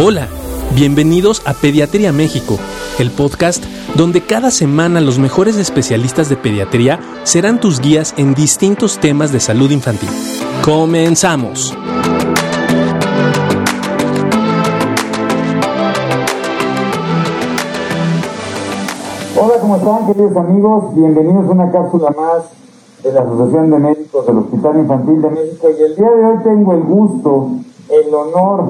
[0.00, 0.28] Hola,
[0.76, 2.56] bienvenidos a Pediatría México,
[3.00, 3.64] el podcast
[3.96, 9.40] donde cada semana los mejores especialistas de pediatría serán tus guías en distintos temas de
[9.40, 10.08] salud infantil.
[10.64, 11.76] Comenzamos.
[19.36, 20.94] Hola, ¿cómo están queridos amigos?
[20.94, 22.44] Bienvenidos a una cápsula más
[23.02, 26.38] de la Asociación de Médicos del Hospital Infantil de México y el día de hoy
[26.44, 27.50] tengo el gusto,
[27.90, 28.64] el honor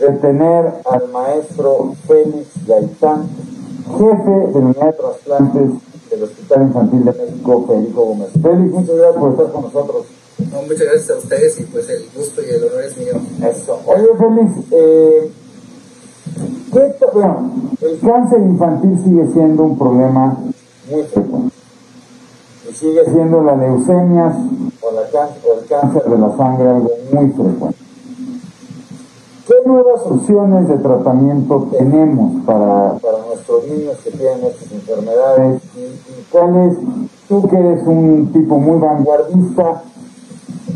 [0.00, 3.28] de tener al maestro Félix Gaitán,
[3.98, 5.70] jefe de la unidad de trasplantes
[6.10, 8.28] del Hospital Infantil de México, Federico Gómez.
[8.42, 10.06] Félix, muchas gracias por estar con nosotros.
[10.52, 13.14] No, muchas gracias a ustedes y pues el gusto y el honor es mío.
[13.48, 13.78] Eso.
[13.86, 15.30] Oye, Félix, eh,
[16.72, 17.50] ¿qué bueno,
[17.80, 20.36] el cáncer infantil sigue siendo un problema
[20.90, 21.54] muy frecuente.
[22.68, 24.26] Y sigue siendo la leucemia
[24.80, 27.76] o, la can- o el cáncer de la sangre algo muy frecuente.
[29.64, 35.62] ¿Qué nuevas opciones de tratamiento tenemos para, para nuestros niños que tienen estas enfermedades?
[35.74, 36.76] ¿Y, y cuál es,
[37.26, 39.82] tú que eres un tipo muy vanguardista,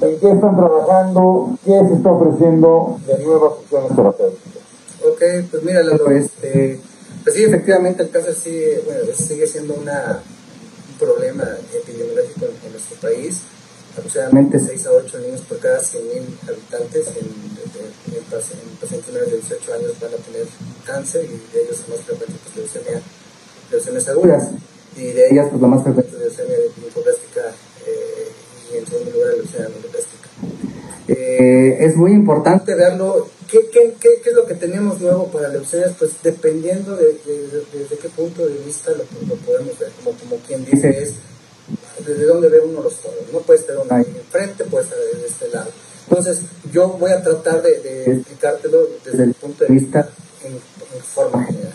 [0.01, 4.63] en qué están trabajando, qué se está ofreciendo de nuevas opciones terapéuticas?
[5.07, 6.81] Ok, pues mira, Lalo, este,
[7.25, 10.23] pues sí, efectivamente el cáncer sigue, bueno, sigue siendo una,
[10.93, 11.45] un problema
[11.75, 13.43] epidemiológico en, en nuestro país.
[13.99, 19.13] Aproximadamente 6 a 8 niños por cada 100.000 habitantes en, en, en paci- en pacientes
[19.13, 20.47] menores de 18 años van a tener
[20.87, 23.03] cáncer y de ellos el más frecuente pues leucemia,
[23.71, 24.49] leucemias agudas
[24.97, 27.43] y de ellas pues la más frecuente es leucemia linfoblastica
[27.87, 28.29] eh,
[28.73, 30.29] y en segundo lugar leucemia mieloblástica.
[31.09, 33.29] Eh, es muy importante verlo.
[33.51, 35.93] ¿Qué, qué, qué, qué es lo que tenemos nuevo para leucemias?
[35.99, 39.91] Pues dependiendo de, de- de- desde qué punto de vista lo, lo podemos ver.
[40.05, 41.15] Como, como quien dice es,
[42.07, 43.19] desde dónde ve uno los toros.
[43.33, 45.71] No puede estar ahí enfrente, puede estar desde este lado.
[46.09, 46.41] Entonces,
[46.73, 50.09] yo voy a tratar de, de explicártelo desde el punto de vista
[50.45, 51.73] en, en forma general.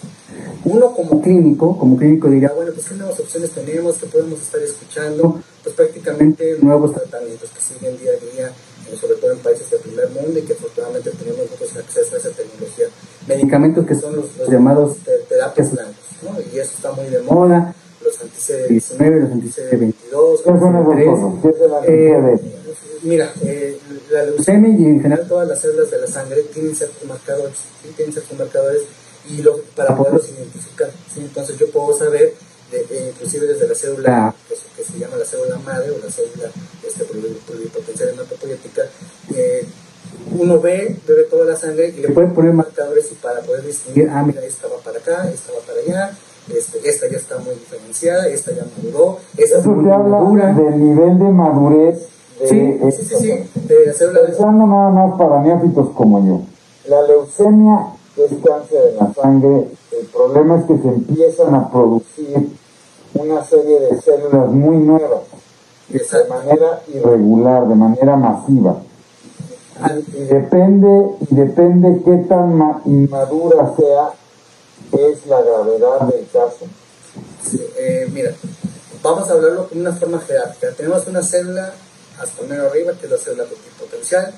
[0.66, 4.62] Uno como clínico, como clínico diría, bueno, pues qué nuevas opciones tenemos, qué podemos estar
[4.62, 9.70] escuchando, pues prácticamente nuevos tratamientos que siguen día a día, eh, sobre todo en países
[9.70, 12.86] del primer mundo y que afortunadamente tenemos nosotros acceso a esa tecnología.
[13.28, 16.38] Medicamentos que son los, los llamados te- terapias blancas, ¿no?
[16.54, 17.76] Y eso está muy de moda,
[18.14, 21.42] los anti-CD19, los anti-CD22, ¿Qué son esos CD3, cosas?
[21.42, 22.54] ¿Qué es el eh, anti-CD?
[23.04, 23.78] Mira, eh,
[24.12, 27.58] la leucemia y en general todas las células de la sangre tienen ciertos marcadores,
[27.98, 28.82] tienen marcadores
[29.30, 30.90] y lo, para poderlos identificar.
[31.18, 32.34] Entonces yo puedo saber,
[32.72, 36.10] de, eh, inclusive desde la célula que que se llama la célula madre o la
[36.12, 36.50] célula
[36.86, 38.84] este, pluri- pluripotencial hematopoietica,
[39.36, 39.66] eh,
[40.32, 44.10] uno ve, ve toda la sangre y le puede poner marcadores y para poder distinguir,
[44.10, 46.18] ah, mira, esta va para acá, esta va para allá,
[46.56, 50.54] este, esta ya está muy diferenciada, esta ya maduró, esta es Eso te habla madura.
[50.54, 52.08] del nivel de madurez
[52.40, 56.26] de Sí, sí, sí, sí, de la célula de Pensando nada más para neófitos como
[56.26, 56.42] yo.
[56.90, 59.68] La leucemia que es cáncer en la sangre.
[59.92, 62.50] El problema es que se empiezan a producir
[63.16, 65.22] una serie de células muy nuevas,
[65.90, 68.78] de manera irregular, de manera masiva.
[70.16, 74.10] Y depende, y depende qué tan ma- inmadura sea,
[74.94, 76.66] es la gravedad del caso.
[77.78, 78.34] Eh, mira,
[79.02, 80.72] vamos a hablarlo con una forma jerárquica.
[80.72, 81.74] Tenemos una célula
[82.20, 84.34] hasta menos arriba, que es la célula multipotencial.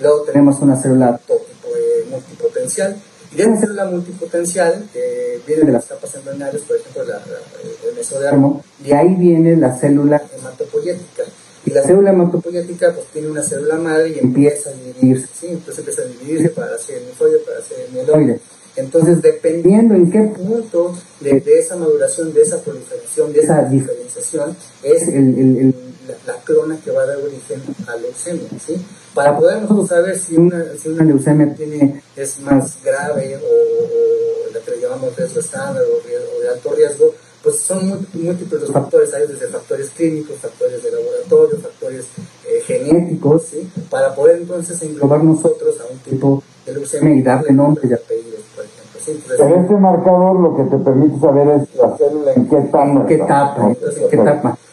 [0.00, 2.96] Luego tenemos una célula eh, multipotencial.
[3.32, 7.88] Y de esa célula multipotencial, que viene de las capas embrionarias, por ejemplo, la, la-
[7.88, 11.24] el mesodermo, de ahí viene la célula hematopoyética.
[11.66, 15.46] Y la célula hematopoyética pues tiene una célula madre y empieza a dividirse, ¿sí?
[15.48, 18.40] Entonces empieza a dividirse para hacer el para hacer el mieloide.
[18.78, 24.56] Entonces, dependiendo en qué punto de, de esa maduración, de esa proliferación, de esa diferenciación,
[24.82, 25.74] es el, el- el-
[26.08, 28.76] la, la clona que va a dar origen a leucemia, ¿sí?
[29.14, 34.52] Para poder nosotros saber si una, si una leucemia tiene, es más grave o, o
[34.54, 39.12] la que le llamamos riesgo estándar o, de alto riesgo, pues son múltiples los factores,
[39.14, 42.04] hay desde factores clínicos, factores de laboratorio, factores
[42.46, 43.68] eh, genéticos, ¿sí?
[43.90, 48.40] Para poder entonces englobar nosotros a un tipo de leucemia y darle nombres y apellidos,
[48.56, 49.10] por ejemplo, ¿sí?
[49.10, 52.90] Entonces, Pero este marcador lo que te permite saber es la célula en qué etapa.
[53.00, 53.14] ¿En qué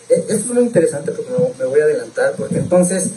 [0.09, 3.11] Esto es muy interesante porque me, voy a adelantar, porque entonces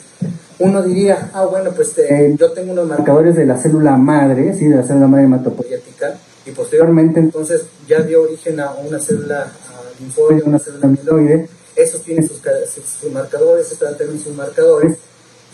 [0.58, 4.66] uno diría, ah, bueno, pues eh, yo tengo unos marcadores de la célula madre, sí,
[4.66, 6.14] de la célula madre hematopoyética,
[6.44, 9.46] y posteriormente entonces ya dio origen a una célula
[10.00, 14.96] linfoide, una célula amiloide, esos tienen sus, ca- sus, sus marcadores, estos también sus marcadores,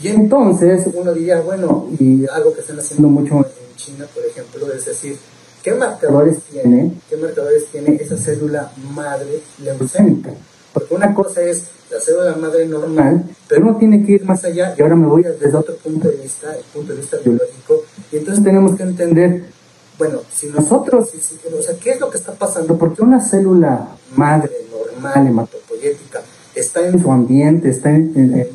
[0.02, 4.72] y entonces uno diría, bueno, y algo que están haciendo mucho en China, por ejemplo,
[4.72, 5.16] es decir,
[5.64, 10.30] ¿qué marcadores tiene, qué marcadores tiene esa célula madre leucémica?
[10.72, 14.74] Porque una cosa es la célula madre normal, pero uno tiene que ir más allá
[14.78, 17.82] y ahora me voy desde otro punto de vista, el punto de vista biológico,
[18.12, 19.54] y entonces tenemos que entender
[19.96, 21.10] bueno, si nosotros,
[21.56, 22.76] o sea, ¿qué es lo que está pasando?
[22.76, 26.20] Porque una célula madre normal, hematopoyética,
[26.54, 28.48] está en su ambiente, está en,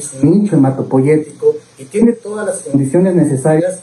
[0.00, 3.80] su nicho hematopoyético y tiene todas las condiciones necesarias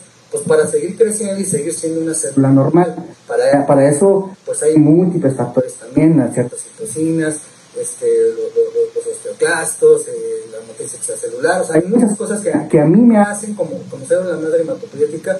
[0.53, 2.95] para seguir creciendo y seguir siendo una célula normal.
[3.27, 7.39] Para, para eso, pues hay múltiples factores también, ciertas citocinas,
[7.79, 10.11] este, los, osteoclastos, eh,
[10.51, 13.71] la matriz extracelular, o sea, hay muchas cosas que, que, a mí me hacen como,
[13.89, 15.39] como célula madre hematopoyética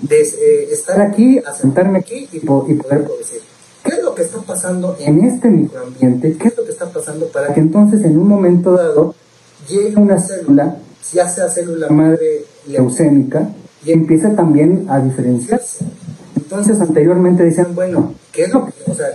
[0.00, 3.42] de eh, estar aquí, asentarme aquí y, y poder decir
[3.84, 7.26] qué es lo que está pasando en este microambiente, qué es lo que está pasando
[7.26, 9.14] para que entonces en un momento dado
[9.68, 10.78] llegue una célula,
[11.12, 13.50] ya sea célula madre leucémica,
[13.84, 15.84] y empiece también a diferenciarse.
[16.36, 19.06] Entonces anteriormente decían, bueno, ¿qué es lo que, o sea,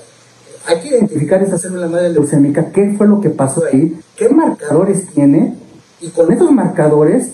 [0.65, 5.07] hay que identificar esa célula madre leucémica, qué fue lo que pasó ahí, qué marcadores
[5.13, 5.55] tiene,
[6.01, 7.29] y con esos marcadores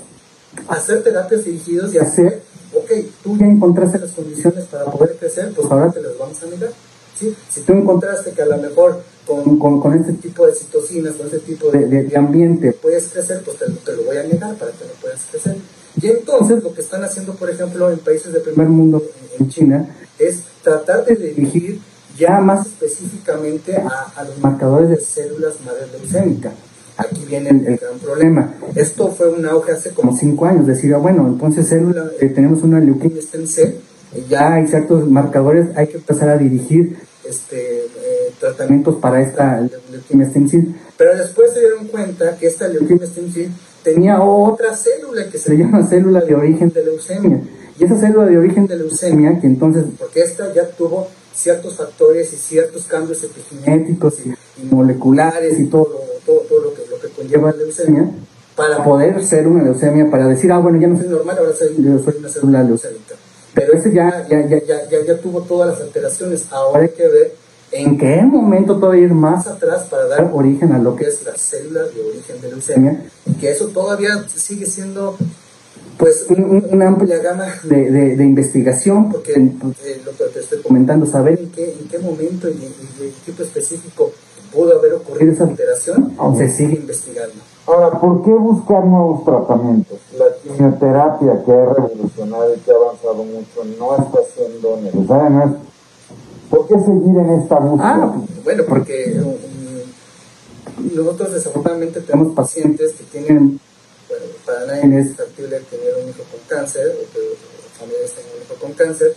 [0.67, 2.41] hacer terapias dirigidas y hacer
[2.73, 2.91] ok,
[3.23, 6.71] tú ya encontraste las condiciones para poder crecer, pues ahora te las vamos a mirar.
[7.17, 7.35] ¿sí?
[7.49, 11.27] Si tú encontraste que a lo mejor con, con, con este tipo de citocinas, con
[11.27, 14.71] este tipo de, de, ambiente puedes crecer, pues te, te, lo voy a negar para
[14.71, 15.57] que no puedas crecer.
[16.01, 19.03] Y entonces lo que están haciendo, por ejemplo, en países de primer mundo,
[19.39, 19.87] en China,
[20.17, 21.79] es tratar de dirigir
[22.17, 26.53] ya más específicamente a, los marcadores de células madre leucémicas
[26.97, 28.53] aquí viene el, gran problema.
[28.75, 32.61] Esto fue un auge hace como cinco años, decir, ah, bueno, entonces célula, eh, tenemos
[32.63, 33.75] una leuquimia stem cell,
[34.29, 40.27] ya hay ciertos marcadores, hay que empezar a dirigir este, eh, tratamientos para esta leuquimia
[40.27, 40.75] stem.
[40.97, 43.31] Pero después se dieron cuenta que esta leuquimia stem
[43.83, 47.41] tenía otra célula que se llama célula de origen de leucemia.
[47.79, 52.31] Y esa célula de origen de leucemia, que entonces, porque esta ya tuvo ciertos factores
[52.33, 54.35] y ciertos cambios epigenéticos y,
[54.65, 55.89] moleculares y todo,
[56.25, 58.11] todo, todo lo que conlleva leucemia
[58.55, 61.75] para poder ser una leucemia, para decir, ah, bueno, ya no soy normal, ahora soy,
[61.77, 63.15] una célula leucémica.
[63.53, 66.47] Pero este ya, ya, ya, ya, ya, tuvo todas las alteraciones.
[66.51, 67.33] Ahora hay que ver
[67.71, 71.35] en qué momento todavía ir más atrás para dar origen a lo que es la
[71.35, 75.15] célula de origen de leucemia y que eso todavía sigue siendo
[75.97, 81.39] pues una amplia gama de, de, investigación porque eh, lo que te estoy comentando saber
[81.39, 84.11] en qué, en qué momento y en qué tipo específico
[84.51, 87.35] pudo haber ocurrido esa alteración, se sigue investigando.
[87.65, 89.99] Ahora, ¿por qué buscar nuevos tratamientos?
[90.17, 95.55] La quimioterapia que ha revolucionado y que ha avanzado mucho no está siendo necesaria.
[96.51, 97.89] ¿Por qué seguir en esta búsqueda?
[97.89, 98.13] Ah,
[98.43, 103.57] bueno, porque um, nosotros desafortunadamente tenemos pacientes que tienen,
[104.09, 107.19] bueno, para nadie es factible tener un hijo con cáncer o que
[107.79, 109.15] familias tengan un hijo con cáncer.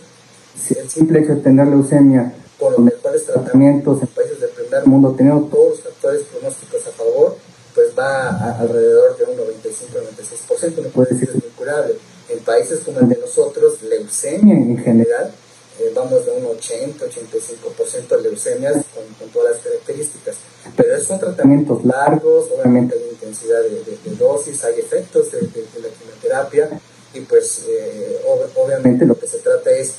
[0.77, 5.13] El simple hecho de tener leucemia con los mejores tratamientos en países del primer mundo,
[5.17, 7.35] teniendo todos los factores pronósticos a favor,
[7.73, 11.95] pues va a alrededor de un 95-96%, no puede decir es incurable.
[12.29, 15.33] En países como el de nosotros, leucemia en general,
[15.79, 20.35] eh, vamos de un 80-85% de leucemias con, con, todas las características.
[20.75, 26.69] Pero son tratamientos largos, obviamente hay intensidad de, dosis, hay efectos de, la quimioterapia
[27.13, 28.21] y pues eh,
[28.55, 29.95] obviamente lo que se trata es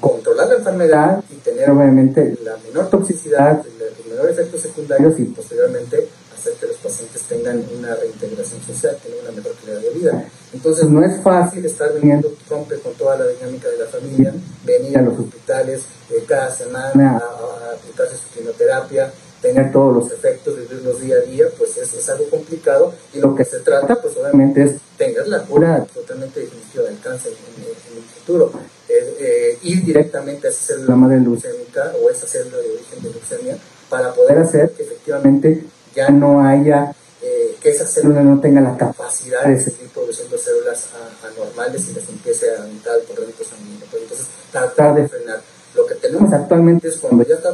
[0.00, 6.08] controlar la enfermedad y tener obviamente la menor toxicidad, los menores efectos secundarios y posteriormente
[6.36, 10.24] hacer que los pacientes tengan una reintegración social, tengan una mejor calidad de vida.
[10.52, 14.98] Entonces no es fácil estar viniendo rompe con toda la dinámica de la familia, venir
[14.98, 20.56] a los hospitales eh, cada semana a, a aplicarse su quimioterapia, tener todos los efectos,
[20.56, 22.94] vivirlos día a día, pues es, es, algo complicado.
[23.12, 27.32] Y lo que se trata pues obviamente es tener la cura totalmente definitiva del cáncer
[27.32, 28.52] en, en el futuro.
[28.88, 33.56] Eh, ir directamente a esa célula madre leucémica o esa célula de origen de leucemia
[33.88, 35.64] para poder hacer que efectivamente
[35.94, 40.88] ya no haya, eh, que esa célula no tenga la capacidad de seguir produciendo células
[41.22, 43.86] anormales y les empiece a aumentar el torrente sanguíneo.
[43.92, 45.40] entonces, tratar de frenar.
[45.74, 47.52] Lo que tenemos actualmente es cuando ya está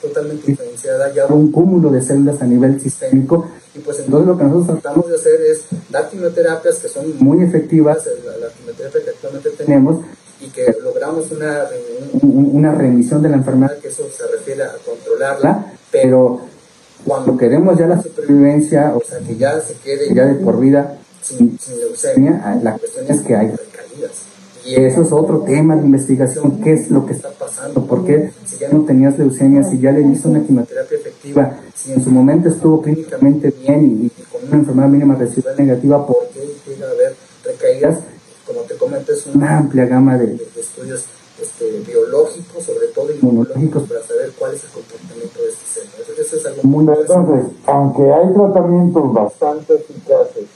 [0.00, 4.44] totalmente diferenciada, ya un cúmulo de células a nivel sistémico, y pues entonces lo que
[4.44, 9.10] nosotros tratamos de hacer es dar quimioterapias que son muy efectivas, la, la quimioterapia que
[9.10, 10.04] actualmente tenemos,
[10.40, 11.66] y que logramos una,
[12.22, 16.40] una remisión de la enfermedad, que eso se refiere a controlarla, pero
[17.04, 20.98] cuando queremos ya la supervivencia, o sea, que ya se quede ya de por vida
[21.22, 24.10] sin, leucemia, ah, la cuestión es que hay recaídas.
[24.64, 28.30] Y eso es otro tema de investigación, qué es lo que está pasando, por qué
[28.44, 32.10] si ya no tenías leucemia, si ya le hizo una quimioterapia efectiva, si en su
[32.10, 36.40] momento estuvo clínicamente bien y, con una enfermedad mínima residual negativa, ¿por qué
[36.70, 37.14] llega a haber
[37.44, 37.98] recaídas?
[38.50, 41.04] como te comento, es una amplia gama de, estudios
[41.40, 45.84] este, biológicos, sobre todo inmunológicos, para saber cuál es el comportamiento de este ser.
[45.84, 50.46] Entonces, eso es algo muy Entonces, aunque hay tratamientos bastante eficaces,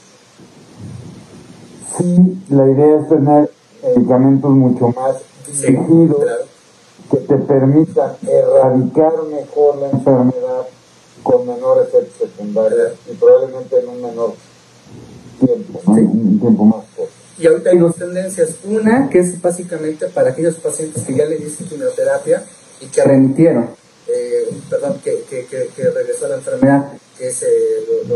[1.97, 3.51] sí, la idea es tener
[3.83, 5.17] medicamentos mucho más
[5.53, 6.43] Sí, dirigidos claro.
[7.11, 10.65] que te permitan erradicar mejor la enfermedad
[11.21, 14.33] con menor efectos secundarios y probablemente en un menor
[15.39, 17.24] tiempo, un tiempo más corto.
[17.37, 18.51] Y ahorita hay dos tendencias.
[18.63, 22.43] Una que es básicamente para aquellos pacientes que ya le dicen quimioterapia
[22.79, 23.69] y que remitieron,
[24.07, 27.47] eh, perdón, que, que, que, regresó a la enfermedad, que es eh,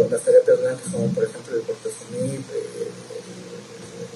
[0.09, 2.87] las terapias blancas, como por ejemplo el cortesomib, eh,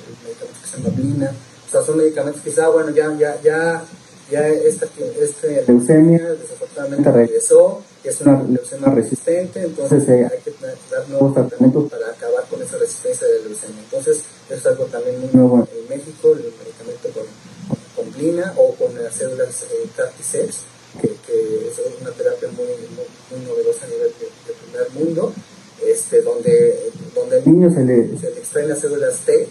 [0.10, 1.36] el, medicamento que se llama Blina.
[1.68, 3.84] O sea, son medicamentos que quizá, bueno, ya, ya, ya,
[4.32, 4.88] ya esta,
[5.20, 10.54] este leucemia desafortunadamente regresó, es una leucemia resistente, entonces hay que
[10.92, 12.33] dar nuevos tratamientos para acabar
[12.64, 13.82] con esa resistencia de la leucemia.
[13.84, 17.26] Entonces, eso es algo también muy nuevo en México, el medicamento con,
[17.96, 20.58] con Blina o con las células eh, CAR-T-cells,
[21.02, 25.34] que, que es una terapia muy, muy, muy novedosa a nivel de, de primer mundo,
[25.86, 29.48] este, donde, donde al niño se le, se le extraen las células T,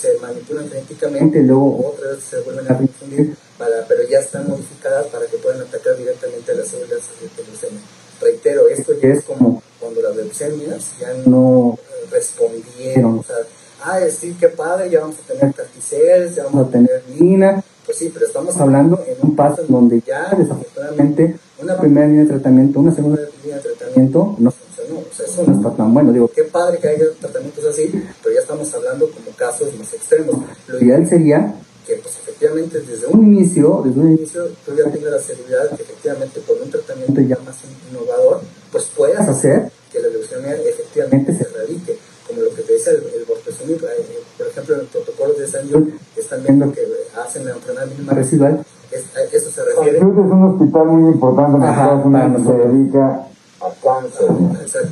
[0.00, 5.26] se manipulan genéticamente luego otras se vuelven a reinfundir, para, pero ya están modificadas para
[5.26, 7.80] que puedan atacar directamente a las células de de leucemia.
[8.20, 11.91] Reitero, esto ya es como cuando las leucemias ya no eh,
[12.22, 13.36] respondieron, o sea,
[13.84, 17.98] ah, sí, qué padre, ya vamos a tener carticeles, ya vamos a tener lina, pues
[17.98, 22.80] sí, pero estamos hablando en un paso donde ya desafortunadamente una primera línea de tratamiento,
[22.80, 26.30] una segunda línea de tratamiento no funcionó, o sea, eso no está tan bueno, digo,
[26.34, 27.90] qué padre que haya tratamientos así,
[28.22, 30.36] pero ya estamos hablando como casos más extremos.
[30.68, 31.54] Lo ideal sería
[31.86, 35.82] que pues efectivamente desde un inicio, desde un inicio tú ya tengas la seguridad que
[35.82, 37.56] efectivamente por un tratamiento ya más
[37.90, 42.90] innovador, pues puedas hacer que la leucemia efectivamente se erradique, como lo que te dice
[42.90, 43.26] el,
[43.74, 46.80] eh, por ejemplo en el protocolo de San John, están viendo que
[47.16, 48.64] hacen la enfermedad mínima residual,
[49.32, 49.98] eso se refiere.
[49.98, 53.26] Es un hospital muy importante en Estados Unidos que se dedica
[53.60, 54.28] a cáncer.
[54.62, 54.88] Exacto.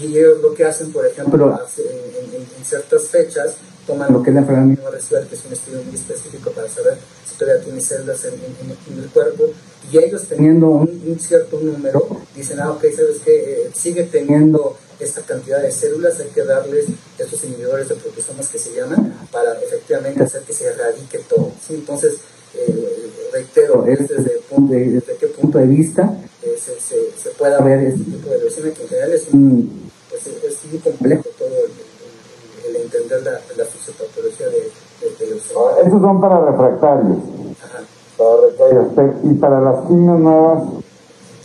[0.00, 3.54] Y ellos lo que hacen, por ejemplo, en, en- en ciertas fechas,
[3.86, 6.68] toman lo que es la enfermedad mínima residual, que es un estudio muy específico para
[6.68, 6.98] saber
[7.30, 9.44] si todavía tiene células en, en- en- el cuerpo,
[9.90, 13.34] y ellos teniendo un, un cierto número, dicen, ah, ok, ¿sabes qué?
[13.66, 16.86] Eh, sigue teniendo esta cantidad de células, hay que darles
[17.18, 21.50] estos inhibidores de proteosomas que se llaman, para efectivamente hacer que se erradique todo.
[21.66, 21.74] ¿sí?
[21.74, 22.14] Entonces,
[22.54, 26.10] eh, reitero, es desde, de- desde qué punto de vista
[26.42, 29.90] eh, se, se, se pueda ver este tipo de leucemia, que en general es, un,
[30.08, 35.26] pues, es muy complejo todo el, el- el entender la, la fisiopatología de, de, de
[35.26, 35.56] leucemia.
[35.60, 37.18] Ahora, Esos son para refractarios.
[37.62, 37.84] Ajá.
[38.16, 39.14] Para refractarios.
[39.24, 40.62] Y para las quimios nuevas,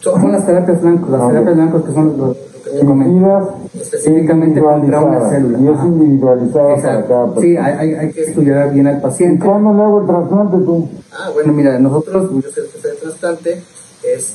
[0.01, 1.29] Son las terapias blancas, las Ok.
[1.31, 2.36] terapias blancas que son lo,
[2.72, 3.44] que dirigidas
[3.82, 5.58] Específicamente contra una célula.
[5.60, 7.66] Y es individualizada para cada Sí, persona.
[7.66, 9.46] hay, hay, hay que estudiar bien al ¿Y paciente.
[9.46, 10.90] cuándo le hago el trasplante tú?
[11.12, 13.62] Ah, bueno, mira, nosotros, yo soy el jefe de trasplante,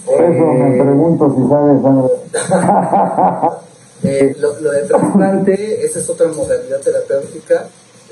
[0.07, 1.79] Por eso me pregunto si sabes.
[4.05, 7.67] Eh, lo, lo de trasplante, esa es otra modalidad terapéutica.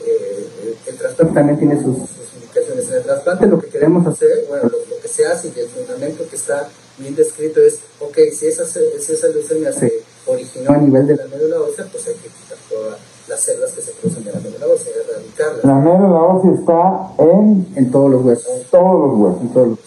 [0.05, 2.89] Eh, el, el trasplante también tiene sus, sus indicaciones.
[2.89, 5.69] En el trasplante lo que queremos hacer, bueno, lo, lo que se hace y el
[5.69, 9.93] fundamento que está bien descrito es, ok, si esa, si esa leucemia se
[10.27, 12.97] originó a nivel de la médula ósea, pues hay que quitar todas
[13.29, 17.67] las células que se producen de la médula ósea, erradicarlas La médula ósea está en,
[17.77, 18.47] en todos los huesos.
[18.49, 19.41] en todos los huesos.
[19.43, 19.79] En todos los,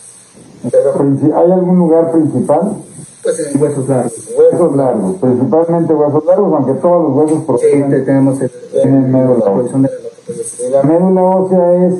[0.71, 2.77] Pero princi- ¿hay algún lugar principal?
[3.23, 4.13] pues en huesos largos.
[4.37, 9.11] Huesos largos, principalmente huesos largos, aunque todos los huesos Sí, proceden te- tenemos el, Tienen
[9.11, 9.77] médula la ósea.
[9.77, 10.81] de la.
[10.81, 11.93] Y médula ósea es,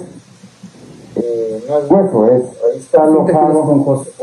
[1.16, 3.60] eh, no es hueso, es, ahí está alojado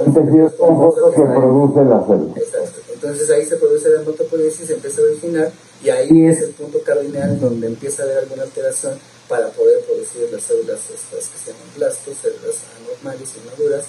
[0.07, 2.33] un tejido esponjoso que produce la célula.
[2.37, 2.81] Exacto.
[3.05, 5.53] Entonces ahí se produce la hematopoiesis, empieza a originar
[5.85, 10.27] y ahí es el punto cardinal donde empieza a haber alguna alteración para poder producir
[10.33, 13.85] las células estas que se llaman blastos, células anormales y maduras.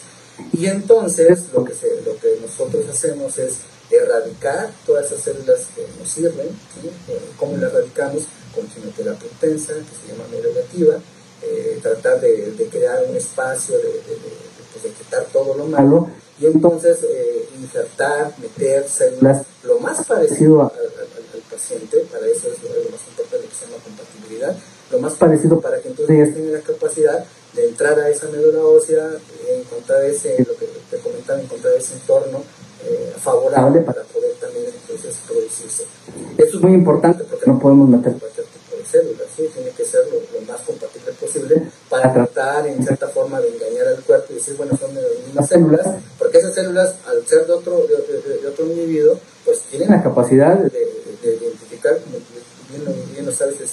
[0.52, 1.74] Y entonces lo que,
[2.06, 3.54] lo que nosotros hacemos es
[3.90, 6.50] erradicar todas esas células que nos sirven.
[6.82, 6.90] ¿sí?
[7.08, 8.24] Eh, ¿Cómo las erradicamos?
[8.54, 11.00] Con quimioterapia intensa, que se llama negativa,
[11.42, 14.02] eh, tratar de, crear un espacio, de,
[14.74, 20.62] pues, de quitar todo lo malo y entonces eh, insertar, meter células lo más parecido
[20.62, 24.56] al, al- al paciente, para eso es lo, más importante que se llama compatibilidad,
[24.92, 28.60] lo más parecido para que entonces ellos tengan la capacidad de entrar a esa médula
[28.66, 29.10] ósea,
[29.50, 32.44] encontrar ese, lo que te comentaba, encontrar ese entorno
[32.86, 35.86] eh, favorable para poder también entonces producirse.
[36.38, 39.50] Eso es muy importante porque no podemos meter cualquier tipo de células, ¿sí?
[39.54, 41.64] tiene que ser lo, lo más compatible posible
[41.96, 45.12] para tratar en cierta forma de engañar al cuerpo y decir, bueno, son de las
[45.26, 45.88] mismas células,
[46.20, 50.70] porque esas células, al ser de otro, de, otro individuo, pues tienen la capacidad de,
[50.70, 50.86] de-
[51.24, 52.18] de identificar, como
[52.70, 53.68] bien, lo- bien lo sabes, el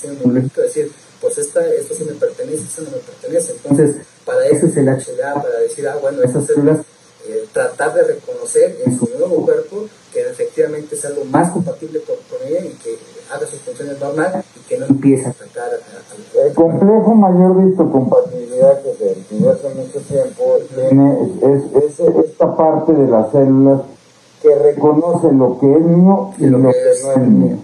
[0.62, 3.52] decir, pues esta, esto sí me pertenece, esto no me pertenece.
[3.52, 6.78] Entonces, para eso es el HLA, para decir, ah, bueno, esas células
[7.26, 12.16] eh, tratar de reconocer en su nuevo cuerpo que efectivamente es algo más compatible con,
[12.28, 12.96] con ella y que
[13.32, 17.14] haga sus funciones normal y que no empiece a atacar a- a- al El complejo
[17.14, 20.42] mayor de histocompatibilidad que se definió hace mucho tiempo
[20.74, 23.80] tiene es, es esta parte de las células
[24.42, 26.70] que reconoce lo que es mío y lo, que, no
[27.12, 27.56] es mío.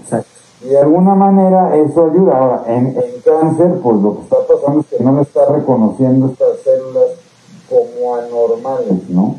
[0.65, 2.37] Y de alguna manera eso ayuda.
[2.39, 6.27] Ahora, en, en cáncer, pues lo que está pasando es que no le está reconociendo
[6.33, 7.11] estas células
[7.69, 9.37] como anormales, ¿no?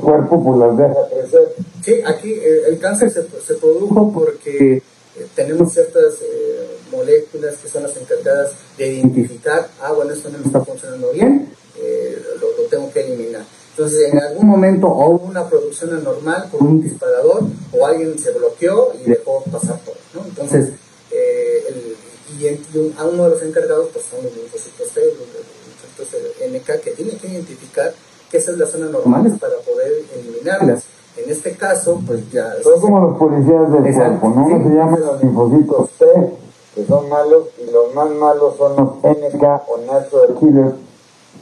[0.00, 1.54] Cuerpo pues las deja crecer.
[1.82, 7.68] Sí, aquí eh, el cáncer se, se produjo porque eh, tenemos ciertas eh, moléculas que
[7.68, 11.50] son las encargadas de identificar, ah, bueno, esto no me está funcionando bien,
[12.40, 13.44] lo, lo tengo que eliminar.
[13.70, 18.92] Entonces, en algún momento hubo una producción anormal por un disparador o alguien se bloqueó
[19.02, 20.24] y dejó pasar todo, ¿no?
[20.26, 20.70] Entonces,
[21.10, 21.96] el,
[22.40, 25.16] y, a uno de los encargados pues son los linfocitos T, los
[25.66, 27.92] linfocitos NK, que tienen que identificar
[28.44, 30.84] qué células son anormales para poder eliminarlas.
[31.16, 32.52] En este caso, pues ya...
[32.62, 34.46] Son como los policías del cuerpo, ¿no?
[34.48, 34.68] Sí.
[34.68, 36.06] se llaman los linfocitos T,
[36.74, 40.74] que son malos, y los más malos son los NK o Natural Killers,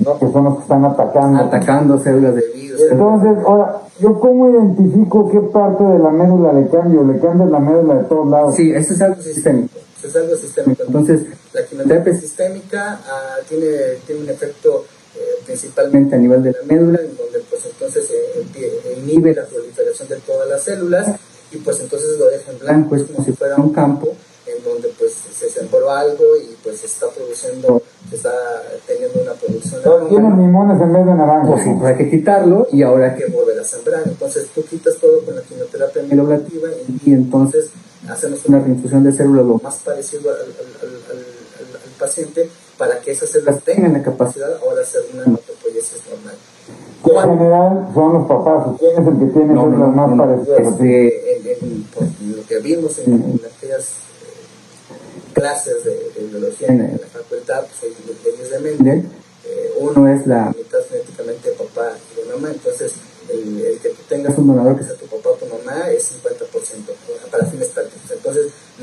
[0.01, 0.19] ¿no?
[0.19, 1.39] que son los que están atacando.
[1.43, 2.81] Atacando células de virus.
[2.91, 7.03] Entonces, ahora, ¿yo cómo identifico qué parte de la médula le cambio?
[7.05, 8.55] ¿Le cambio la médula de todos lados?
[8.55, 9.79] Sí, eso es algo sistémico.
[9.99, 10.83] Eso es algo sistémico.
[10.87, 11.23] Entonces,
[11.55, 13.69] la quimioterapia sistémica ah, tiene,
[14.07, 14.85] tiene un efecto
[15.45, 20.17] principalmente a nivel de la médula, en donde pues entonces eh, inhibe la proliferación de
[20.17, 21.17] todas las células
[21.51, 24.15] y pues entonces lo deja en blanco, es como si fuera un campo
[24.47, 28.33] en donde pues se sembró algo y pues se está produciendo, se está
[28.87, 29.83] teniendo una producción.
[30.09, 31.61] Tienen limones en vez de naranjas.
[31.65, 34.03] Pues, hay que quitarlo y ahora hay que volver a sembrar.
[34.05, 37.71] Entonces tú quitas todo con la quimioterapia mieloblativa y, y entonces
[38.09, 41.25] hacemos una reinfusión de células lo más parecido al, al, al, al,
[42.03, 44.51] paciente para que esas células tengan la capacidad.
[44.59, 46.35] ahora de hacer una hematopoiesis normal.
[47.05, 50.61] En general son los papás, ¿quién es el que tiene no, no, más no, parecidas?
[50.63, 53.85] Lo que vimos en, en aquellas
[55.33, 59.05] clases de, de biología en, en, la facultad, pues hay leyes de Mendel.
[59.45, 62.95] Eh, uno es la mitad genéticamente de papá y de mamá, entonces
[63.29, 66.13] el, el, que tú tengas un donador que sea tu papá o tu mamá es
[66.23, 67.72] 50% para fines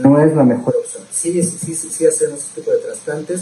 [0.09, 1.03] no es la mejor opción.
[1.11, 3.41] Sí, sí, sí, sí hacemos este tipo de trasplantes,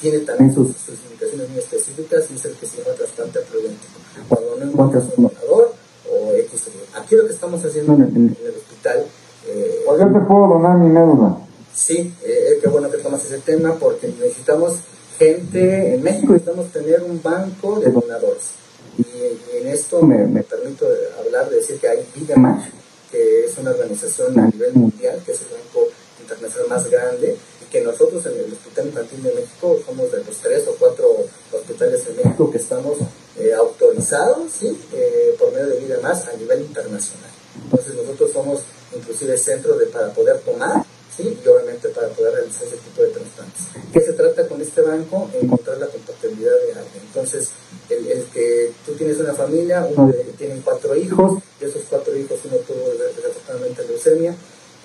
[0.00, 3.98] tiene también sus, sus limitaciones muy específicas y es el que se llama trasplante apludéntico.
[4.28, 5.72] Cuando no encuentras un donador
[6.10, 6.64] o X.
[6.94, 9.06] Aquí lo que estamos haciendo en el, en el hospital.
[9.46, 11.36] Eh, ¿Por qué te puedo donar mi médula?
[11.74, 14.74] Sí, eh, qué bueno que tomas ese tema porque necesitamos
[15.18, 18.50] gente, en México necesitamos tener un banco de donadores.
[18.98, 20.86] Y, y en esto me, me, permito
[21.24, 22.66] hablar de decir que hay Match,
[23.10, 25.88] que es una organización a nivel mundial, que es el banco
[26.32, 30.36] internacional más grande, y que nosotros en el Hospital Infantil de México somos de los
[30.38, 31.16] tres o cuatro
[31.52, 32.98] hospitales en México que estamos
[33.38, 34.76] eh, autorizados ¿sí?
[34.92, 37.30] eh, por medio de Vida Más a nivel internacional.
[37.64, 38.60] Entonces nosotros somos
[38.94, 40.84] inclusive centro de, para poder tomar
[41.16, 41.38] ¿sí?
[41.42, 43.62] y obviamente para poder realizar ese tipo de trasplantes.
[43.92, 45.30] ¿Qué se trata con este banco?
[45.34, 47.02] Encontrar la compatibilidad de alguien.
[47.06, 47.50] Entonces,
[47.88, 52.38] el, el que tú tienes una familia, uno tienen cuatro hijos, y esos cuatro hijos
[52.44, 54.34] uno tuvo desafortunadamente leucemia,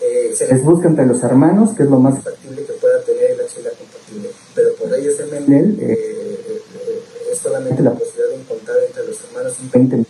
[0.01, 3.37] eh, se les busca entre los hermanos, que es lo más factible que pueda tener
[3.37, 4.29] la axila compatible.
[4.55, 9.57] Pero por de Mendel, eh, eh, es solamente la posibilidad de encontrar entre los hermanos
[9.61, 10.05] un 20-25%.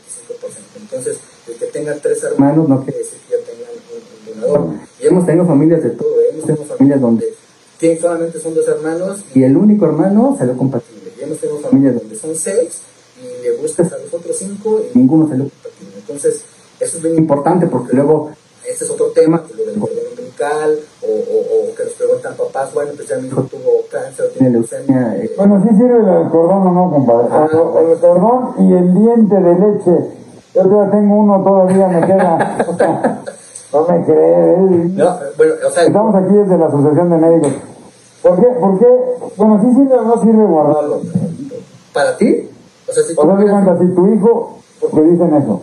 [0.82, 4.76] Entonces, el que tenga tres hermanos no quiere decir que ya tengan un, donador.
[5.02, 6.30] Y hemos tenido familias de todo, ¿eh?
[6.32, 7.34] hemos tenido familias donde
[7.78, 11.12] tienen, solamente son dos hermanos y el único hermano salió compatible.
[11.20, 12.82] Y hemos tenido familias donde son seis
[13.22, 15.94] y le buscas a los otros cinco y ninguno salió compatible.
[15.98, 16.42] Entonces,
[16.80, 18.32] eso es bien importante porque luego,
[18.68, 19.57] este es otro tema, lo
[20.44, 24.30] o, o, o, que nos preguntan papás, bueno, pues ya mi hijo tuvo cáncer o
[24.30, 25.16] tiene leucemia.
[25.18, 27.28] Eh, bueno, sí sirve el cordón o no, compadre.
[27.32, 30.18] Ah, el, el cordón y el diente de leche.
[30.54, 33.24] Yo todavía tengo uno, todavía me queda.
[33.74, 34.94] No me crees.
[34.94, 37.54] No, bueno, o sea, Estamos aquí desde la Asociación de Médicos.
[38.22, 38.46] ¿Por qué?
[38.46, 38.88] ¿Por qué?
[39.36, 41.02] Bueno, ¿sí sirve o no sirve guardarlo?
[41.94, 42.50] ¿Para ti?
[42.88, 44.60] O sea, si, o sea, cuenta, si tu hijo,
[44.94, 45.62] te dicen eso.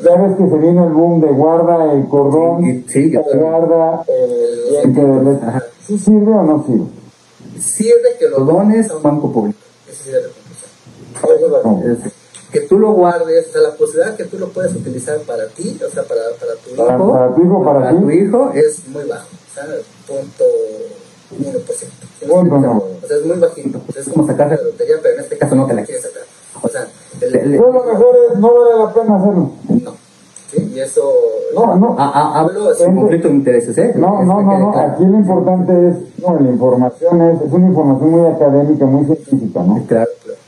[0.00, 4.70] Ya ves que se vino el boom de guarda el cordón, sí, sí, guarda el
[4.70, 5.38] diente de.
[5.86, 6.86] ¿Sí sirve o no sirve?
[7.60, 9.58] Sirve que lo dones a un banco público.
[9.88, 12.12] Eso es la conclusión
[12.52, 15.80] que tú lo guardes, o sea, la posibilidad que tú lo puedas utilizar para ti,
[15.84, 18.88] o sea, para, para tu hijo, para, para, tu hijo, para, para tu hijo, es
[18.88, 19.66] muy bajo, o sea,
[20.06, 20.44] punto
[21.32, 22.28] 1%.
[22.28, 22.72] Punto no.
[23.02, 25.38] O sea, es muy bajito, o sea, es como sacar la lotería, pero en este
[25.38, 26.22] caso no te la quieres sacar.
[26.60, 26.86] O sea,
[27.24, 29.50] el, lo mejor es, no vale la pena hacerlo.
[29.68, 29.90] No.
[30.50, 30.72] ¿Sí?
[30.74, 31.00] Y eso.
[31.54, 31.96] No, no.
[31.98, 33.92] A, a, hablo sin conflicto de intereses, ¿eh?
[33.96, 34.78] No, no, no, no.
[34.78, 39.62] Aquí lo importante es, no, la información es, es una información muy académica, muy científica,
[39.62, 39.82] ¿no?
[39.86, 40.38] Claro, claro.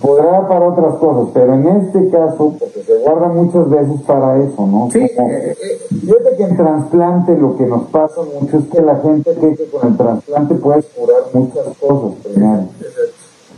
[0.00, 4.66] podrá para otras cosas, pero en este caso, porque se guarda muchas veces para eso,
[4.66, 4.88] ¿no?
[4.92, 8.96] Sí, eh, eh, Fíjate que en trasplante lo que nos pasa mucho es que la
[8.96, 12.64] gente cree que con el trasplante puedes curar muchas cosas, primero.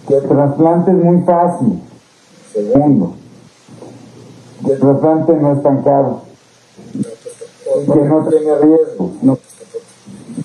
[0.07, 1.83] Que el trasplante es muy fácil,
[2.53, 3.13] segundo.
[4.65, 6.23] Que el trasplante no es tan caro
[6.95, 9.11] No, y que no tiene riesgo.
[9.23, 9.39] No.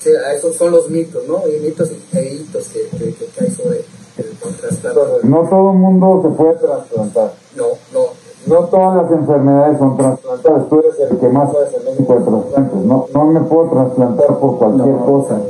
[0.02, 1.42] Sí, esos son los mitos, ¿no?
[1.48, 3.78] Y mitos e hitos que, que, que, hay sobre
[4.18, 5.00] el, el trasplante.
[5.28, 7.34] No todo el mundo se puede trasplantar.
[7.56, 8.24] No, no.
[8.46, 10.70] No todas las enfermedades son trasplantables.
[10.70, 12.76] Tú eres el que más sabes de trasplantes.
[12.86, 15.06] No, no me puedo trasplantar por cualquier No.
[15.06, 15.42] cosa.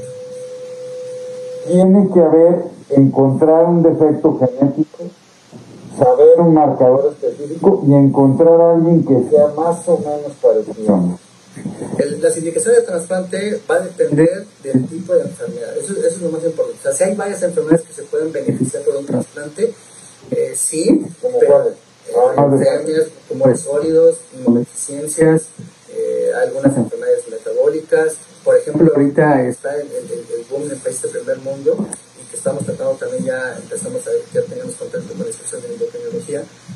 [1.68, 5.04] Tiene que haber, encontrar un defecto genético,
[5.98, 11.20] saber un marcador específico y encontrar a alguien que sea más o menos parecido.
[12.00, 15.78] El, la indicación de trasplante va a depender del tipo de enfermedad.
[15.78, 16.80] Eso, eso es lo más importante.
[16.80, 19.72] O sea, si hay varias enfermedades que se pueden beneficiar por un trasplante,
[20.32, 21.06] eh, sí.
[21.22, 21.74] ¿Como cuáles?
[21.74, 21.78] eh,
[22.36, 22.50] Ah,
[23.30, 25.44] tumores sólidos, inmunodeficiencias,
[25.96, 28.16] eh, algunas enfermedades metabólicas.
[28.44, 31.78] Por ejemplo, ahorita está el, el, el- el boom en países del primer mundo
[32.22, 35.62] y que estamos tratando también ya, empezamos a ver, ya tenemos contacto con la Institución
[35.62, 35.68] de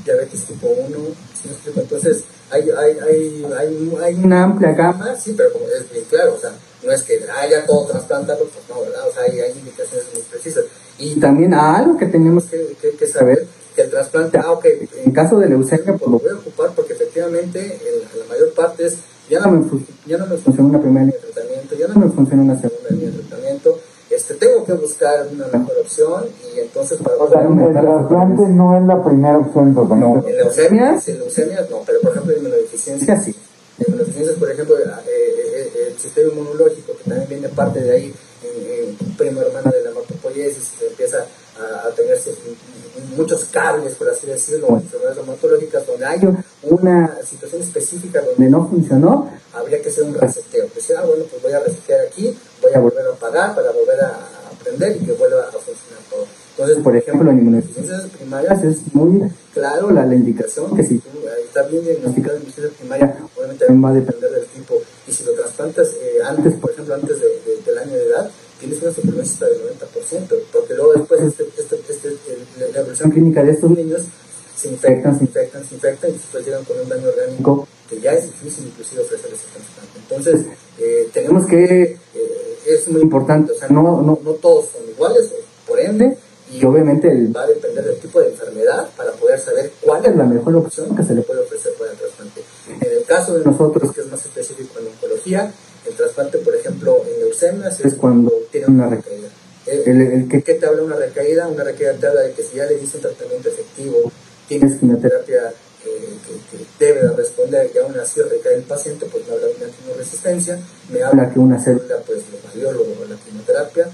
[0.04, 0.98] Diabetes tipo 1,
[1.34, 1.82] ¿sí me explico?
[1.82, 6.36] Entonces, hay, hay, hay, hay, hay una amplia gama, sí, pero como es bien claro,
[6.36, 6.52] o sea,
[6.84, 9.08] no es que haya todo trasplantado, pues no, ¿verdad?
[9.08, 10.66] O sea, hay, indicaciones muy precisas.
[10.98, 14.66] Y también algo que tenemos que, que, saber, que el trasplante, ah, ok,
[15.06, 18.86] en caso de leucemia, pues lo voy a ocupar porque efectivamente en la mayor parte
[18.86, 18.98] es,
[19.30, 19.70] ya no me,
[20.06, 22.90] ya no me funciona una primera línea de tratamiento, ya no me funciona una segunda
[22.90, 23.38] línea de tratamiento,
[24.68, 28.86] que buscar una mejor opción y entonces para O sea, poder el trasplante no es
[28.86, 30.30] la primera opción no, totalmente.
[30.30, 33.36] en leucemias, en leucemias no, pero por ejemplo en inmunodeficiencia sí.
[33.80, 37.92] En inmunodeficiencias, por ejemplo, eh, eh, eh, el sistema inmunológico, que también viene parte de
[37.92, 41.18] ahí, en, en primo hermano de la hematopoiesis, que empieza
[41.60, 42.18] a, a tener
[43.16, 46.20] muchos cables, por así decirlo, en enfermedades reumatológicas, donde hay
[46.64, 50.68] una situación específica donde no funcionó, habría que hacer un reseteo.
[50.74, 54.02] Decir, ah, bueno, pues voy a resetear aquí, voy a volver a pagar para volver
[54.02, 54.37] a
[54.68, 56.26] aprender y que vuelva a funcionar todo.
[56.58, 61.10] Entonces, por ejemplo, en inmunodeficiencias primarias es muy claro la, la indicación que si tú
[61.46, 64.76] estás bien diagnosticado en inmunodeficiencia primaria, obviamente también va a depender del tipo.
[65.08, 68.32] Y si lo trasplantas eh, antes, por ejemplo, antes de- de- del año de edad,
[68.60, 73.12] tienes una supervivencia hasta del 90%, porque luego después este, este, este, el- la evolución
[73.12, 74.02] clínica de estos niños
[74.56, 78.14] se infectan, se infectan, se infectan y después llegan con un daño orgánico que ya
[78.14, 80.00] es difícil inclusive ofrecer ese trasplante.
[80.00, 80.46] Entonces,
[80.80, 81.98] eh, tenemos que,
[82.68, 85.32] es muy importante, o sea, no, no, no todos son iguales,
[85.68, 86.18] por ende,
[86.52, 90.16] y obviamente el- va a depender del tipo de enfermedad para poder saber cuál es
[90.16, 92.42] la mejor opción que se le puede ofrecer para el trasplante.
[92.82, 95.52] En el caso de nosotros, que es más específico en oncología,
[95.86, 99.28] el trasplante, por ejemplo, en leucemias es cuando tienen una recaída.
[99.66, 101.48] El, el, el que, ¿qué te habla una recaída?
[101.48, 104.10] Una recaída te habla de que si ya le diste un tratamiento efectivo,
[104.48, 105.54] tienes quimioterapia
[105.90, 109.56] que, que debe de responder y aún así recae el paciente, pues me habla de
[109.56, 113.90] una quimioresistencia, me habla que una célula pues le valió lo- la quimioterapia,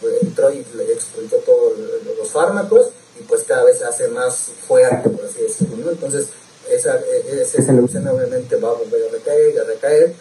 [0.00, 1.72] pues, entró y le expulsó todos
[2.18, 5.90] los fármacos y pues cada vez se hace más fuerte, por así decirlo, ¿no?
[5.90, 6.26] Entonces,
[6.70, 10.14] esa, esa, esa leucemia obviamente va a volver a recaer y a recaer.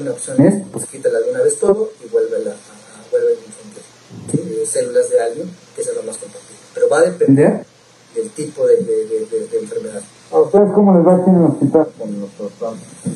[0.00, 3.34] Una opción es, pues quítala de una vez todo y vuelve a, a, vuelve a
[3.34, 6.56] infundir células de alguien que sea lo más compatible.
[6.74, 7.64] Pero va a depender
[8.14, 10.02] del tipo de, de, de, de- de enfermedad.
[10.30, 11.88] ¿A ustedes cómo les va aquí en el hospital?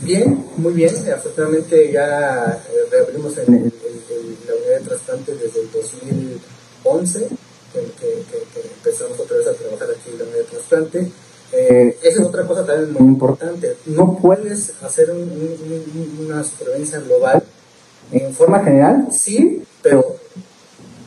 [0.02, 0.94] Bien, muy bien.
[1.14, 7.28] Afortunadamente ya eh, reabrimos el- la unidad de trasplantes desde el 2011,
[7.72, 11.12] que, que- que- empezamos otra vez a trabajar aquí en la unidad de trasplante.
[11.52, 13.76] Eh, esa es otra cosa también muy importante.
[13.86, 17.42] No puedes hacer un- una supervivencia global
[18.10, 20.16] en forma general, sí, pero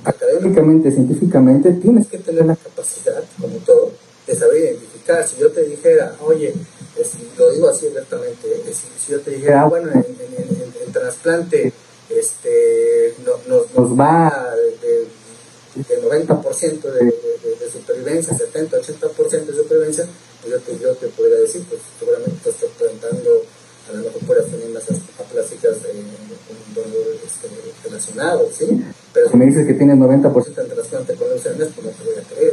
[0.03, 3.91] académicamente, científicamente, tienes que tener la capacidad, como todo,
[4.27, 4.94] de saber identificar.
[5.05, 6.51] Si yo te dijera, oye,
[6.97, 10.49] es- lo digo así abiertamente, si, si yo te dijera, ah, bueno, en, en- en-
[10.61, 11.71] en- el trasplante
[12.09, 15.05] este, no- nos, nos va de,
[15.83, 20.07] de 90% de, de, supervivencia, 70, 80% de supervivencia,
[20.41, 23.43] pues yo te, yo te podría decir, pues seguramente estás trasplantando
[23.89, 24.83] a lo mejor tener unas
[25.19, 27.47] aplásticas de un dolor este,
[27.83, 28.65] relacionado, ¿sí?
[29.13, 32.15] Pero si me dices que tienes 90% en trasplante con leucemias, pues no te voy
[32.19, 32.44] a creer,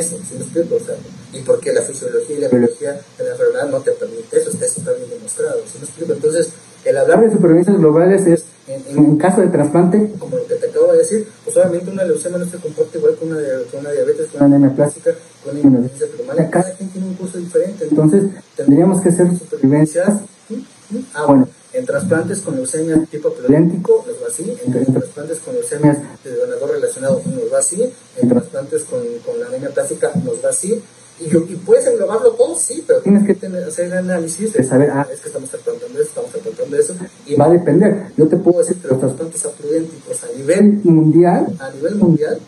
[0.00, 0.76] eso, ¿sí me explico?
[0.76, 0.96] O sea,
[1.32, 4.64] y porque la fisiología y la biología de la enfermedad no te permite eso, está,
[4.64, 6.12] está bien demostrado, ¿sí me explico?
[6.12, 6.50] Entonces,
[6.84, 10.54] el hablar de supervivencias globales es, en, en un caso de trasplante, como lo que
[10.54, 13.76] te acabo de decir, pues obviamente una leucemia no se comporta igual que una, que
[13.76, 15.12] una diabetes, que una anemia plástica,
[15.44, 18.24] con una inmunodeficiencia primaria, cada quien tiene un curso diferente, entonces
[18.56, 20.66] tendríamos que hacer supervivencias, ¿sí?
[20.90, 21.06] ¿sí?
[21.14, 25.54] ah bueno, en trasplantes con leucemia tipo pluriéntico, les voy a así, en, trasplantes con
[25.54, 30.44] leucemias de donador relacionado nos va así, en trasplantes con, con la anemia plástica nos
[30.44, 30.82] va así,
[31.20, 34.90] y, y, puedes englobarlo todo, sí, pero tienes que tener, hacer el análisis de saber,
[34.90, 36.94] ah, es que estamos tratando de eso, estamos tratando de eso,
[37.26, 38.06] y va a depender.
[38.16, 42.40] Yo te puedo decir que los trasplantes apludénticos a nivel mundial, a nivel mundial,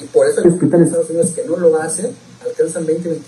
[0.00, 2.10] y, por eso los hospitales Estados Unidos que no lo hacen,
[2.42, 3.18] alcanzan 20-25%.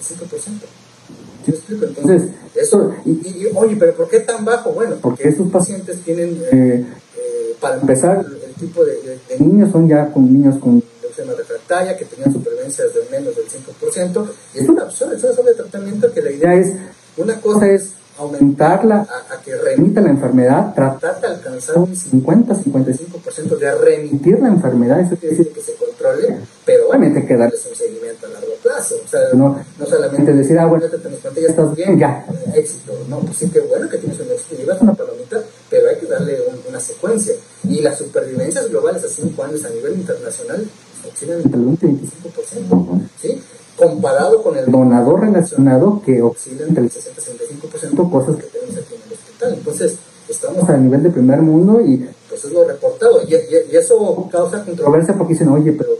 [1.45, 1.85] ¿Sí explico?
[1.85, 4.73] Entonces, eso, y, oye, pero ¿por qué tan bajo?
[4.73, 6.85] Bueno, porque estos pacientes tienen, eh,
[7.17, 10.83] eh, para empezar, el, tipo de, de, niños son ya con niños con
[11.17, 15.31] leucemia refractaria, que tenían supervivencias de menos del 5%, y es una opción, es una
[15.31, 16.73] opción de tratamiento que la idea es,
[17.17, 23.75] una cosa es aumentarla a, que remita la enfermedad, tratar de alcanzar un 50-55% de
[23.75, 28.27] remitir la enfermedad, eso quiere decir que se controle, pero obviamente que darles un seguimiento
[28.27, 31.75] a largo plazo, o sea, no, no solamente decir, ah, bueno, te trasplante, ya estás
[31.75, 35.89] bien, ya, éxito, no, pues sí que bueno que tienes una llevas una palomita, pero
[35.89, 37.35] hay que darle una secuencia,
[37.69, 40.67] y las supervivencias globales a 5 años a nivel internacional
[41.09, 43.43] oscilan entre el 20 y el 25%, ¿sí?
[43.77, 48.77] comparado con el donador relacionado que oscila entre el 60 y 65%, cosas que tenemos
[48.77, 49.55] aquí en el hospital.
[49.55, 53.23] Entonces, estamos a nivel de primer mundo y pues es lo reportado.
[53.23, 55.91] Y, y, eso causa controversia porque dicen, oye, pero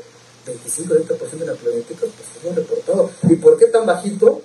[0.47, 3.11] 25-30% de la plenética, pues es lo reportado.
[3.29, 4.41] ¿Y por qué tan bajito?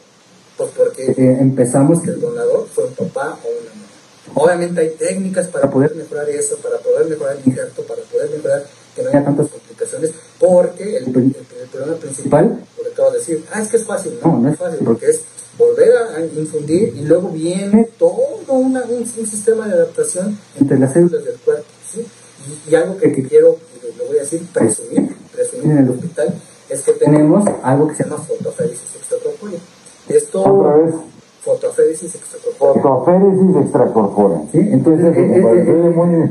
[0.58, 3.88] Pues porque eh, empezamos que el donador fue un papá o una mamá.
[4.36, 8.66] Obviamente hay técnicas para poder mejorar eso, para poder mejorar el injerto, para poder mejorar
[8.96, 10.12] que no haya tantas complicaciones,
[10.52, 12.60] porque el, el problema principal
[12.92, 14.20] acabo de decir, ah, es que es fácil.
[14.24, 15.22] No, no es fácil, porque es
[15.58, 21.24] volver a infundir y luego viene todo una, un, sistema de adaptación entre las células
[21.24, 21.66] del cuerpo.
[21.92, 22.06] ¿sí?
[22.70, 23.58] Y, algo que, que quiero,
[23.98, 26.34] lo voy a decir, presumir, presumir en el hospital,
[26.70, 29.60] es que tenemos algo que se llama fotoféresis extracorpórea.
[30.10, 30.96] Esto, ¿Otra vez?
[31.42, 32.84] Fotoféresis extracorpórea.
[32.84, 34.42] Fotoféresis extracorpórea.
[34.52, 34.60] ¿Sí?
[34.60, 36.30] Entonces, eh, eh, eh, muy...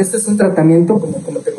[0.00, 1.52] este es un tratamiento, como, como te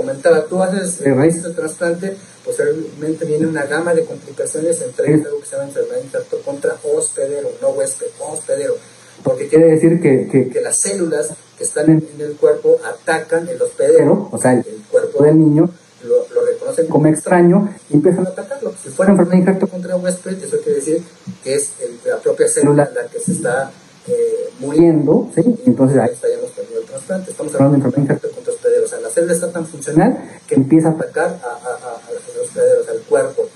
[0.58, 5.56] tú haces raíces de trasplante, posteriormente viene una gama de complicaciones, entre algo que se
[5.56, 8.76] llama enfermedad contra hospedero, no huésped, hospedero.
[9.24, 13.62] Porque quiere decir que, que, que las células que están en, el cuerpo atacan el
[13.62, 15.70] hospedero, o sea, el, cuerpo del niño,
[16.04, 18.74] lo, lo, reconocen como extraño y empiezan a atacarlo.
[18.82, 21.04] Si fuera enfermedad infarto contra huésped, eso quiere decir
[21.44, 21.74] que es
[22.06, 23.72] la propia célula la que se está
[24.08, 25.42] eh, muriendo, ¿sí?
[25.66, 27.32] Entonces ahí estaríamos perdiendo el trasplante.
[27.32, 28.86] Estamos hablando de enfermedad infarto contra hospedero.
[28.86, 32.48] O sea, la célula está tan funcional que empieza a atacar a, a, a, los
[32.48, 33.48] hospederos, al cuerpo.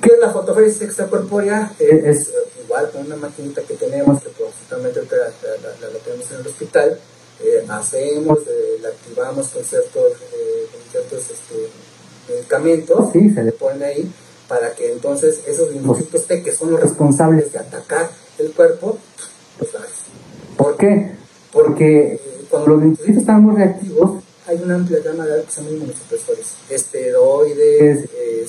[0.00, 1.72] ¿Qué es la fotoféresis extracorpórea?
[1.78, 2.30] Eh, es,
[2.66, 6.98] igual con una maquinita que tenemos, que justamente la, la, la, tenemos en el hospital,
[7.42, 11.68] eh, hacemos, eh, la activamos con ciertos, eh, con ciertos este,
[12.28, 14.12] medicamentos, sí, se le ponen ahí,
[14.48, 18.98] para que entonces esos linfocitos T, que son los responsables de atacar el cuerpo,
[19.60, 19.88] los hagan.
[20.56, 21.12] ¿Por qué?
[21.52, 24.15] Porque cuando los linfocitos están muy reactivos,
[24.66, 28.46] una amplia gama de algo que se llaman inmunosupresores, esteroides, eh,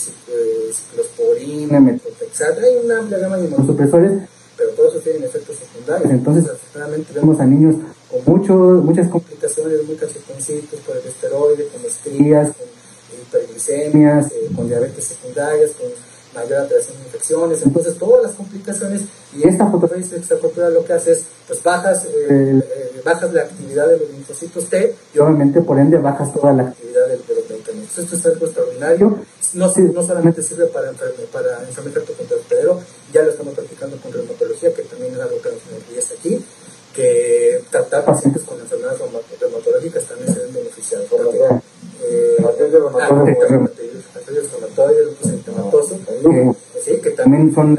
[0.73, 4.11] ciclosporina, methotrexate, hay una amplia gama de inmunosupresores,
[4.57, 6.11] pero todos tienen efectos secundarios.
[6.11, 7.75] Entonces, afortunadamente vemos a niños
[8.09, 14.67] con mucho, muchas complicaciones, muchas circuncitos por el esteroide, con estrías, con hiperglicemias, eh, con
[14.67, 15.87] diabetes secundarias, con
[16.33, 19.01] mayor alteración de infecciones, entonces todas las complicaciones
[19.37, 23.87] y esta fotoféresis extracorporal lo que hace es, pues bajas, eh, eh, bajas la actividad
[23.87, 27.97] de los linfocitos T y obviamente por ende bajas toda la actividad de, los medicamentos.
[27.97, 29.19] Esto es algo extraordinario,
[29.53, 30.91] no, no solamente sirve para,
[31.31, 32.03] para enfermedad
[32.37, 32.79] hospedero,
[33.13, 36.45] ya lo estamos practicando con reumatología, que también es algo que nos enorgullece aquí,
[36.93, 38.99] que tratar pacientes con enfermedades
[39.39, 41.07] reumatológicas también se ven beneficiados.
[41.09, 41.37] Porque,
[42.01, 42.37] eh,
[46.83, 47.77] sí, que también son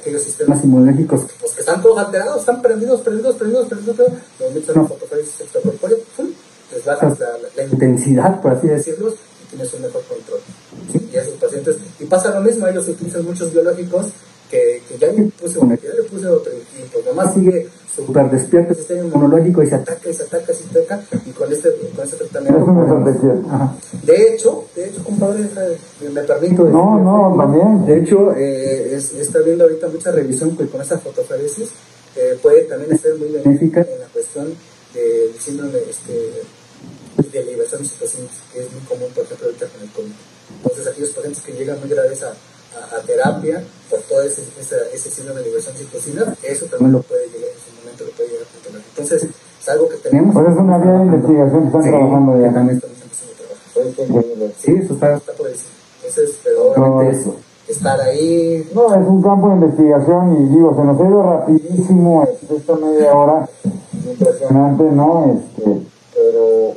[0.00, 4.54] aquellos sistemas inmunológicos pues, que están todos alterados, están prendidos, prendidos, prendidos, prendidos, prendidos, los
[4.54, 5.98] metes en fotoféresis extracorpóreo,
[6.72, 10.40] les bajas la, la, intensidad, por así decirlo, y tienes un mejor control.
[11.12, 14.06] Y esos pacientes, y pasa lo mismo, ellos utilizan muchos biológicos
[14.50, 18.30] que, que ya le puse que ya le puse otro, y pues nomás sigue súper
[18.30, 21.52] despierto el sistema inmunológico y se ataca y se ataca y se ataca y con
[21.52, 22.66] este, con este tratamiento.
[24.02, 25.48] De hecho, de hecho, compadre,
[26.14, 26.64] me permito.
[26.64, 27.86] No, no, también.
[27.86, 31.70] De hecho, eh, es, está viendo ahorita mucha revisión con esta fotoféresis
[32.16, 34.46] eh, puede también ser muy benéfica en la cuestión
[34.94, 36.42] del síndrome este,
[37.32, 40.12] de liberación de situaciones que es muy común, por ejemplo, ahorita con el COVID.
[40.62, 42.34] Entonces, aquellos pacientes que llegan muy graves a
[42.74, 47.26] a, terapia por todo ese, ese, ese síndrome de diversión citocina, eso también lo puede
[47.28, 48.82] llegar, en su momento lo puede llegar a controlar.
[48.88, 50.34] Entonces, es algo que tenemos.
[50.34, 52.52] Pero es una vía de investigación están trabajando ya.
[52.52, 54.52] También estamos empezando a trabajar.
[54.58, 55.70] Sí, eso está, está por decir.
[56.06, 57.34] Entonces, pero obviamente no,
[57.68, 58.68] estar ahí.
[58.74, 63.14] No, es un campo de investigación y digo, se nos ha ido rapidísimo esta media
[63.14, 63.48] hora
[64.06, 65.34] impresionante, ¿no?
[65.34, 65.80] Este,
[66.14, 66.72] pero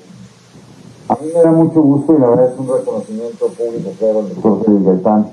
[1.09, 4.19] a mí me da mucho gusto y la verdad es un reconocimiento público que hago
[4.19, 5.31] al doctor Félix Gaitán,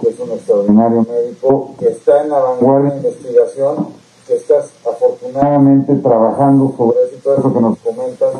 [0.00, 3.88] que es un extraordinario médico, que está en la vanguardia de investigación,
[4.26, 8.34] que estás afortunadamente trabajando sobre eso y todo eso que nos comentas.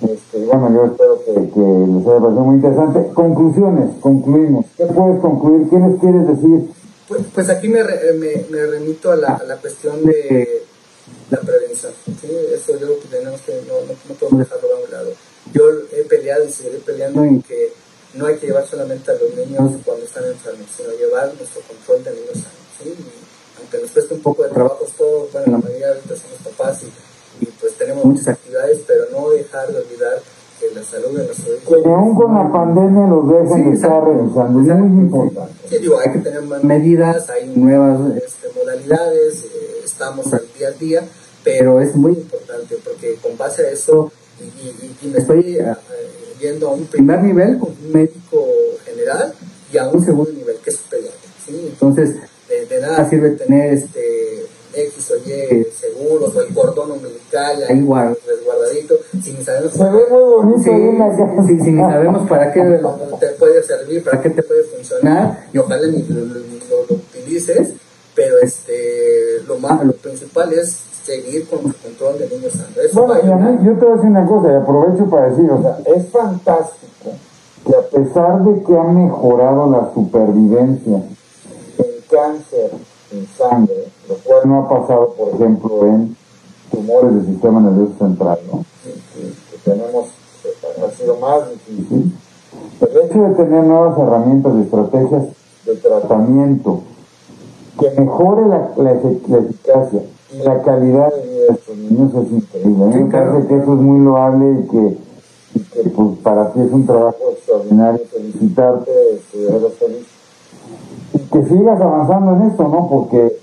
[0.00, 3.12] Este, bueno, yo espero que, que les haya parecido muy interesante.
[3.14, 4.66] Conclusiones, concluimos.
[4.76, 5.68] ¿Qué puedes concluir?
[5.68, 6.70] ¿Qué les quieres decir?
[7.08, 10.62] Pues, pues aquí me, me, me remito a la, a la cuestión de
[11.30, 11.92] la prevención.
[12.20, 12.28] ¿sí?
[12.54, 15.10] Eso yo creo que tenemos que, no, no, no podemos dejarlo a un lado.
[15.52, 17.72] Yo he peleado y seguiré peleando en que
[18.14, 22.04] no hay que llevar solamente a los niños cuando están enfermos, sino llevar nuestro control
[22.04, 22.68] de niños sanos.
[22.82, 22.94] ¿sí?
[23.58, 26.92] Aunque nos cueste un poco de trabajo todos, bueno, la mayoría de somos papás y,
[27.40, 30.20] y pues tenemos muchas actividades, pero no dejar de olvidar
[30.58, 31.82] que la salud de nuestro hijo.
[31.82, 35.54] Que aún con la pandemia los dejen de estar revisando, es muy importante.
[35.68, 40.68] Sí, digo, hay que tener más medidas, hay nuevas este, modalidades, eh, estamos al día
[40.68, 41.02] a día,
[41.44, 44.10] pero es muy importante porque con base a eso,
[44.40, 45.74] y, y, y me estoy uh,
[46.40, 48.46] yendo a un primer nivel con un médico
[48.84, 49.32] general
[49.72, 51.30] y a un segundo nivel que es pediatra.
[51.46, 51.68] ¿sí?
[51.72, 52.16] Entonces,
[52.48, 54.27] de, de, nada sirve tener este
[54.86, 57.80] X o Y seguros o el cordón umbilical ahí
[58.26, 62.60] resguardadito, si ni sabemos, Se ve muy bonito sí, ahí sabemos para qué
[63.20, 66.94] te puede servir, para qué te puede funcionar, y ojalá ni lo, lo, lo, lo
[66.94, 67.72] utilices,
[68.14, 72.52] pero este lo más lo principal es seguir con el control de niños
[72.92, 73.52] Bueno, y a ayudar.
[73.52, 76.08] mí, yo te voy a decir una cosa, y aprovecho para decir, o sea, es
[76.08, 77.10] fantástico
[77.66, 80.96] que a pesar de que ha mejorado la supervivencia
[81.78, 82.70] en cáncer
[83.12, 86.16] en sangre, lo cual no ha pasado, por ejemplo, en
[86.70, 88.64] tumores del sistema nervioso central, ¿no?
[88.84, 90.06] Que, que- que tenemos,
[90.86, 92.12] ha sido más difícil.
[92.80, 95.22] El hecho de tener nuevas herramientas y estrategias
[95.66, 96.80] de tratamiento
[97.78, 102.32] que mejore la, la la eficacia y la calidad de vida de estos niños es
[102.32, 102.84] increíble.
[102.84, 104.98] A mí me parece que eso es muy loable y que,
[105.54, 108.00] y que, pues, para ti es un trabajo extraordinario.
[108.12, 110.06] Felicitarte, este, veras feliz.
[111.14, 112.88] Y que sigas avanzando en esto, ¿no?
[112.88, 113.36] Porque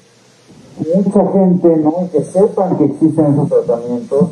[0.94, 1.94] mucha gente, ¿no?
[2.12, 4.30] Que sepan que existen esos tratamientos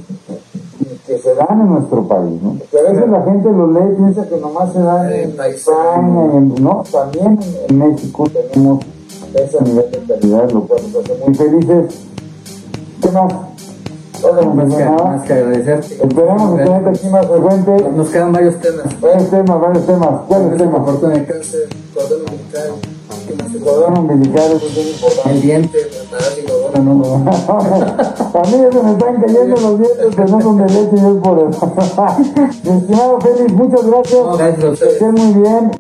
[0.80, 2.56] y que se dan en nuestro país, ¿no?
[2.60, 5.30] Porque a veces la gente los lee y piensa que nomás se dan En.
[5.40, 8.84] España, en- no, también en, México tenemos
[9.34, 12.00] ese nivel de calidad, lo cual nos hace muy felices.
[13.02, 13.34] ¿Qué más?
[14.24, 15.96] No Más que, más que agradecerte.
[15.96, 17.90] Esperemos que tenerte aquí más frecuente.
[17.94, 19.02] Nos quedan varios temas.
[19.02, 20.10] Varios temas, varios temas.
[20.30, 20.86] ¿Cuáles temas?
[20.86, 22.74] fortuna de cáncer, cordón umbilical,
[23.28, 24.00] ¿qué más te El cordón dar?
[24.00, 25.32] umbilical eso es muy importante.
[25.32, 25.88] el diente,
[26.76, 27.04] no, no.
[28.34, 31.00] A mí ya se me están cayendo los dientes que no son de leche y
[31.00, 31.74] es por eso.
[32.78, 34.20] Estimado Félix, muchas gracias.
[34.20, 35.72] No, gracias a estén muy bien.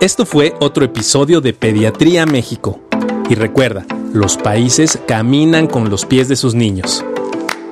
[0.00, 2.78] Esto fue otro episodio de Pediatría México.
[3.30, 7.02] Y recuerda, los países caminan con los pies de sus niños.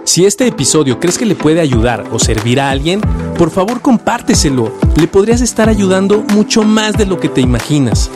[0.04, 3.00] Si este episodio crees que le puede ayudar o servir a alguien,
[3.38, 4.72] por favor compárteselo.
[4.96, 8.10] Le podrías estar ayudando mucho más de lo que te imaginas.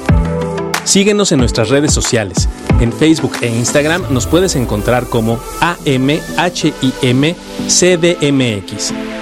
[0.84, 2.48] Síguenos en nuestras redes sociales.
[2.80, 6.12] En Facebook e Instagram nos puedes encontrar como AMHIMCDMX,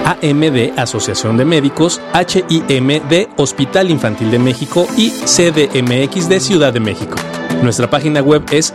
[0.04, 6.72] AM de Asociación de Médicos, HIM de Hospital Infantil de México y CDMX de Ciudad
[6.72, 7.16] de México.
[7.62, 8.74] Nuestra página web es